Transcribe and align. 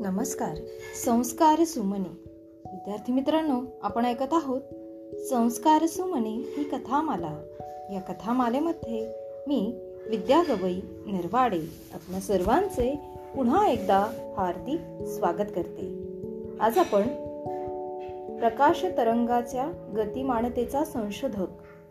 नमस्कार. 0.00 0.56
संस्कार 1.04 1.64
सुमने. 1.64 2.08
विद्यार्थी 2.72 3.12
मित्रांनो 3.12 3.60
आपण 3.82 4.04
ऐकत 4.04 4.32
आहोत 4.32 4.60
संस्कार 5.30 5.86
सुमने 5.86 6.28
ही 6.28 6.64
कथामाला. 6.64 7.42
या 7.92 8.00
कथामालेमध्ये 8.00 9.12
मी 9.48 9.74
विद्या 10.10 10.42
गवई 10.48 10.80
निर्वाडे 10.84 11.60
आपल्या 11.94 12.20
सर्वांचे 12.20 13.00
पुन्हा 13.36 13.66
एकदा 13.66 13.98
हार्दिक 14.36 14.80
स्वागत 15.06 15.48
करते. 15.54 16.08
आज 16.60 16.78
आपण 16.78 17.02
प्रकाश 18.38 18.86
तरंगाच्या 18.96 19.66
गतिमानतेचा 19.96 20.84
संशोधक 20.84 21.46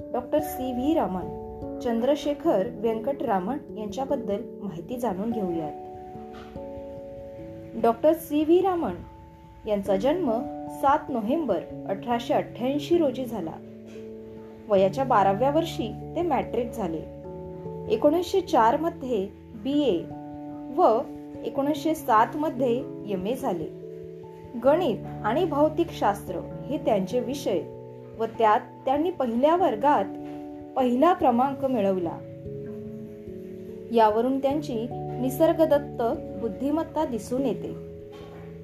doctor 0.00 0.38
C. 0.38 0.72
V. 0.72 0.94
Raman 0.94 1.48
Chandrasekhara 1.82 2.68
Venkataraman 2.72 3.58
यांच्याबद्दल 3.78 4.42
माहिती 4.62 4.96
जाणून 4.96 5.32
घेऊयात. 5.32 5.72
डॉक्टर 7.82 8.12
सी 8.12 8.44
व्ही 8.44 8.60
रामन 8.60 8.94
यांचा 9.66 9.96
जन्म 9.96 10.30
सात 10.68 10.98
नोव्हेंबर 11.08 11.60
अठराशे 11.88 12.34
अठ्ठ्याऐंशी 12.34 12.98
रोजी 12.98 13.24
झाला. 13.24 13.52
वयाच्या 14.68 15.04
बाराव्या 15.04 15.50
वर्षी 15.50 15.92
ते 16.16 16.22
मॅट्रिक 16.22 16.70
झाले. 16.70 17.00
एकोणीसशे 17.94 18.40
चारमध्ये 18.40 19.28
बी 19.54 19.82
ए 19.82 20.02
व 20.76 21.00
एकोणीसशे 21.44 21.94
सातमध्ये 21.94 22.82
एम 23.08 23.26
ए 23.26 23.34
झाले. 23.34 23.66
गणित 24.64 24.98
आणि 25.24 25.44
भौतिक 25.44 25.90
शास्त्र 25.90 26.36
हे 26.68 26.78
त्यांचे 26.78 27.20
विषय 27.20 27.60
व 28.18 28.24
त्यात 28.24 28.60
त्यांनी 28.84 29.10
पहिल्या 29.10 29.56
वर्गात 29.56 30.04
पहिला 30.76 31.12
क्रमांक 31.12 31.64
मिळवला. 31.64 32.18
यावरून 33.92 34.38
त्यांची 34.38 34.86
निसर्गदत्त 35.18 36.02
बुद्धिमत्ता 36.40 37.04
दिसून 37.04 37.46
येते. 37.46 37.88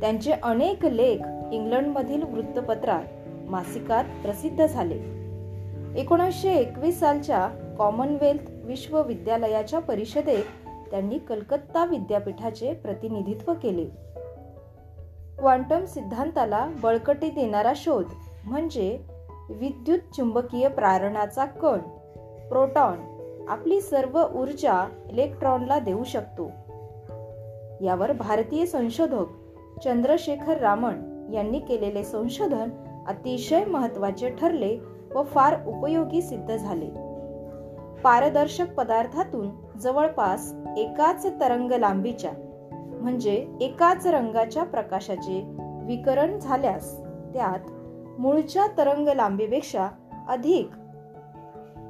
त्यांचे 0.00 0.32
अनेक 0.32 0.84
लेख 0.84 1.18
इंग्लंडमधील 1.52 2.22
वृत्तपत्रात 2.22 3.04
मासिकात 3.50 4.04
प्रसिद्ध 4.22 4.66
झाले. 4.66 5.14
एकोणीसशे 6.00 6.52
एकवीस 6.52 7.00
सालच्या 7.00 7.48
कॉमनवेल्थ 7.78 8.50
विश्वविद्यालयाच्या 8.64 9.78
परिषदेत 9.78 10.44
त्यांनी 10.90 11.18
कलकत्ता 11.18 11.84
विद्यापीठाचे 11.84 12.74
प्रतिनिधित्व 12.74 13.52
केले. 13.52 13.84
क्वांटम 15.38 15.84
सिद्धांताला 15.84 16.68
बळकटी 16.82 17.30
देणारा 17.30 17.72
शोध 17.76 18.04
म्हणजे 18.44 18.98
विद्युत 19.50 19.98
चुंबकीय 19.98 20.68
प्रारणाचा 20.68 21.44
कण 21.44 21.78
प्रोटॉन 22.48 23.13
आपली 23.48 23.80
सर्व 23.80 24.26
ऊर्जा 24.34 24.88
इलेक्ट्रॉनला 25.10 25.78
देऊ 25.78 26.04
शकतो. 26.04 26.50
यावर 27.80 28.12
भारतीय 28.12 28.66
संशोधक 28.66 29.24
चंद्रशेखर 29.84 30.56
रामन 30.56 31.28
यांनी 31.32 31.58
केलेले 31.58 32.04
संशोधन 32.04 32.70
अतिशय 33.06 33.64
महत्त्वाचे 33.64 34.30
ठरले 34.30 34.78
व 35.14 35.22
फार 35.22 35.66
उपयोगी 35.66 36.22
सिद्ध 36.22 36.56
झाले. 36.56 36.86
पारदर्शक 38.04 38.74
पदार्थातून 38.76 39.78
जवळपास 39.78 40.54
एकाच 40.76 41.26
तरंग 41.40 41.72
लांबीच्या 41.72 42.30
म्हणजे 43.00 43.48
एकाच 43.60 44.06
रंगाच्या 44.06 44.62
प्रकाशाचे 44.62 45.42
विकरण 45.84 46.38
झाल्यास 46.38 47.00
त्यात 47.34 47.70
मूळच्या 48.20 48.66
तरंग 48.78 49.08
लांबीपेक्षा 49.08 49.88
अधिक 50.28 50.70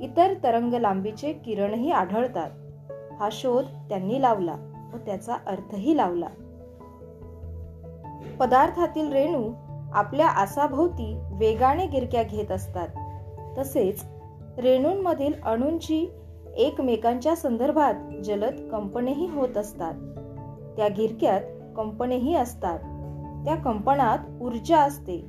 इतर 0.00 0.34
तरंग 0.42 0.74
लांबीचे 0.74 1.32
किरणही 1.32 1.90
आढळतात. 1.90 2.50
हा 3.20 3.28
शोध 3.32 3.64
त्यांनी 3.64 4.22
लावला 4.22 4.56
व 4.94 4.96
त्याचा 4.96 5.34
अर्थही 5.46 5.96
लावला. 5.96 6.26
पदार्थातील 8.40 9.12
रेणू 9.12 9.52
आपल्या 9.92 10.28
आसाभोवती 10.28 11.20
वेगाने 11.32 11.86
गिरक्या 11.86 12.22
घेत 12.22 12.50
असतात. 12.52 12.88
तसेच 13.58 14.04
रेणूंमधील 14.58 15.32
अणूंची 15.44 16.06
एकमेकांच्या 16.56 17.36
संदर्भात 17.36 17.94
जलद 18.24 18.68
कंपनेही 18.72 19.28
होत 19.28 19.56
असतात. 19.56 19.94
त्या 20.76 20.88
गिरक्यात 20.88 21.40
कंपनेही 21.76 22.34
असतात. 22.34 22.78
त्या 23.44 23.54
कंपनात 23.54 24.18
ऊर्जा 24.42 24.78
असते. 24.78 25.26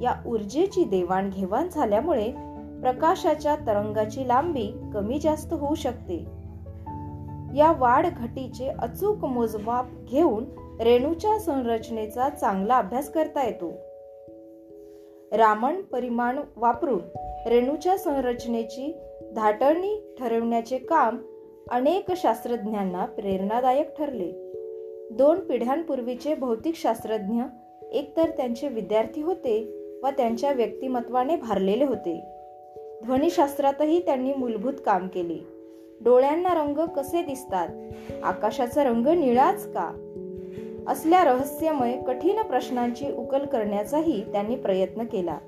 या 0.00 0.22
ऊर्जेची 0.26 0.84
देवाणघेवाण 0.84 1.68
झाल्यामुळे 1.68 2.32
प्रकाशाच्या 2.80 3.56
तरंगाची 3.56 4.28
लांबी 4.28 4.72
कमी 4.94 5.18
जास्त 5.18 5.52
होऊ 5.52 5.74
शकते. 5.74 6.16
या 7.56 7.72
वाढ 7.78 8.06
घटीचे 8.06 8.68
अचूक 8.68 9.24
मोजमाप 9.24 9.86
घेऊन 10.04 10.44
रेणूच्या 10.80 11.38
संरचनेचा 11.38 12.28
चांगला 12.28 12.76
अभ्यास 12.76 13.12
करता 13.12 13.46
येतो. 13.46 13.72
रामण 15.36 15.82
परिमाण 15.82 16.40
वापरून 16.56 17.00
रेणूच्या 17.46 17.98
संरचनेची 17.98 18.98
धाटणी 19.36 20.16
ठरवण्याचे 20.18 20.78
काम 20.78 21.18
अनेक 21.70 22.12
शास्त्रज्ञांना 22.12 23.04
प्रेरणादायक 23.04 23.98
ठरले. 23.98 24.32
दोन 25.10 25.40
पिढ्यांपूर्वीचे 25.40 26.34
भौतिक 26.34 26.74
शास्त्रज्ञ 26.74 27.42
एकतर 27.92 28.30
त्यांचे 28.30 28.68
विद्यार्थी 28.68 29.22
होते 29.22 29.78
व 30.02 30.08
त्यांच्या 30.08 30.52
व्यक्तिमत्वाने 30.52 31.36
भारलेले 31.36 31.84
होते. 31.84 32.37
ध्वनिशास्त्रातही 33.04 34.00
त्यांनी 34.00 34.34
मूलभूत 34.34 34.72
काम 34.86 35.08
केले. 35.08 35.38
डोळ्यांना 36.00 36.54
रंग 36.54 36.78
कसे 36.78 37.22
दिसतात? 37.22 37.68
आकाशाचा 38.22 38.84
रंग 38.84 39.06
निळाच 39.06 39.72
का? 39.72 40.04
असल्या 40.88 41.24
रहस्यमय 41.24 42.00
कठीण 42.06 42.42
प्रश्नांची 42.42 43.12
उकल 43.12 43.44
करण्याचाही 43.46 44.32
त्यांनी 44.32 44.56
प्रयत्न 44.56 45.04
केला. 45.04 45.38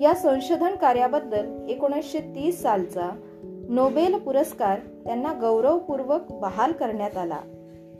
या 0.00 0.14
संशोधन 0.14 0.74
कार्याबद्दल 0.76 1.66
एकोणीसशे 1.68 2.20
तीस 2.20 2.62
सालचा 2.62 3.10
नोबेल 3.68 4.18
पुरस्कार 4.18 4.78
त्यांना 5.04 5.32
गौरवपूर्वक 5.40 6.32
बहाल 6.32 6.72
करण्यात 6.72 7.16
आला. 7.16 7.38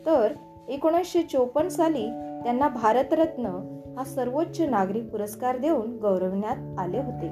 तर 0.06 0.32
एकोणीसशे 0.69 1.22
चोपन्न 1.22 1.69
साली 1.69 2.06
त्यांना 2.44 2.69
भारतरत्न 2.69 3.47
हा 3.98 4.04
सर्वोच्च 4.04 4.60
नागरिक 4.60 5.04
पुरस्कार 5.04 5.56
देऊन 5.56 5.97
गौरवण्यात 5.97 6.78
आले 6.78 6.98
होते. 6.98 7.31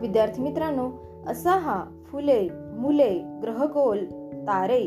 विद्यार्थी 0.00 0.42
मित्रांनो 0.42 0.90
असा 1.26 1.50
हा 1.50 1.84
फुले 2.06 2.48
मुले 2.52 3.18
ग्रहगोल 3.42 4.04
तारे 4.34 4.86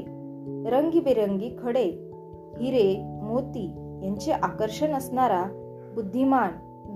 रंगीबेरंगी 0.69 1.57
खडे 1.63 2.09
हिरे 2.59 2.97
मोती 2.99 3.65
यांचे 4.03 4.31
आकर्षण 4.31 4.93
असणारा 4.93 5.45
बुद्धिमान 5.95 6.49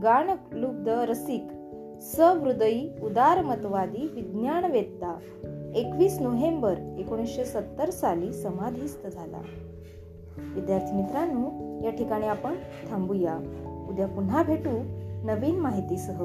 गाणलुब्ध 0.04 0.88
रसिक 0.88 1.42
सहृदयी 2.02 2.96
उदारमतवादी 3.04 4.12
विज्ञानवेत्ता 4.14 5.18
एकवीस 5.76 6.22
नोव्हेंबर 6.22 6.76
एकोणीसशे 7.00 7.46
सत्तर 7.46 7.90
साली 7.90 8.34
समाधीस्थ 8.34 9.08
झाला. 9.08 9.42
विद्यार्थी 10.56 10.96
मित्रांनो 10.96 11.46
या 11.86 11.92
ठिकाणी 11.92 12.28
आपण 12.28 12.54
थांबूया. 12.92 13.38
उद्या 13.90 14.08
पुन्हा 14.08 14.44
भेटू 14.44 14.70
नवीन 15.26 15.60
माहितीसह. 15.60 16.18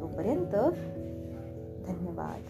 तोपर्यंत 0.00 0.56
धन्यवाद 1.85 2.43